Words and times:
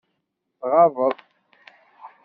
Tɣabeḍ. 0.59 1.17